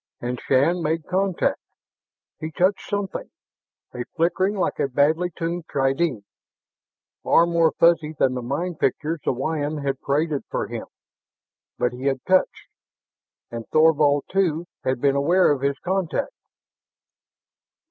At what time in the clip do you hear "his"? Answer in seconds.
15.61-15.77